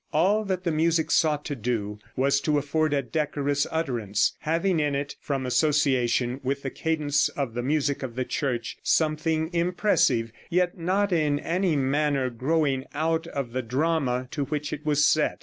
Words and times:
All 0.11 0.43
that 0.45 0.63
the 0.63 0.71
music 0.71 1.11
sought 1.11 1.45
to 1.45 1.55
do 1.55 1.99
was 2.15 2.41
to 2.41 2.57
afford 2.57 2.91
a 2.91 3.03
decorous 3.03 3.67
utterance, 3.69 4.33
having 4.39 4.79
in 4.79 4.95
it, 4.95 5.15
from 5.21 5.45
association 5.45 6.39
with 6.41 6.63
the 6.63 6.71
cadence 6.71 7.29
of 7.29 7.53
the 7.53 7.61
music 7.61 8.01
of 8.01 8.15
the 8.15 8.25
Church, 8.25 8.79
something 8.81 9.51
impressive, 9.53 10.31
yet 10.49 10.75
not 10.75 11.11
in 11.11 11.37
any 11.37 11.75
manner 11.75 12.31
growing 12.31 12.85
out 12.95 13.27
of 13.27 13.51
the 13.53 13.61
drama 13.61 14.27
to 14.31 14.45
which 14.45 14.73
it 14.73 14.83
was 14.87 15.05
set. 15.05 15.37